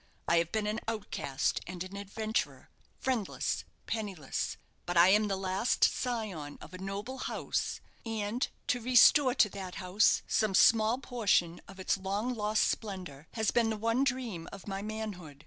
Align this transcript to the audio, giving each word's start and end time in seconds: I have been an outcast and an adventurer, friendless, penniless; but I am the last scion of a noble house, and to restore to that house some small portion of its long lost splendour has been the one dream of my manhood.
I 0.27 0.37
have 0.37 0.51
been 0.51 0.65
an 0.65 0.79
outcast 0.87 1.59
and 1.67 1.83
an 1.83 1.95
adventurer, 1.95 2.71
friendless, 2.97 3.65
penniless; 3.85 4.57
but 4.87 4.97
I 4.97 5.09
am 5.09 5.27
the 5.27 5.35
last 5.35 5.83
scion 5.83 6.57
of 6.59 6.73
a 6.73 6.79
noble 6.79 7.19
house, 7.19 7.81
and 8.03 8.47
to 8.65 8.81
restore 8.81 9.35
to 9.35 9.49
that 9.51 9.75
house 9.75 10.23
some 10.27 10.55
small 10.55 10.97
portion 10.97 11.61
of 11.67 11.79
its 11.79 11.99
long 11.99 12.33
lost 12.33 12.63
splendour 12.67 13.27
has 13.33 13.51
been 13.51 13.69
the 13.69 13.77
one 13.77 14.03
dream 14.03 14.49
of 14.51 14.67
my 14.67 14.81
manhood. 14.81 15.39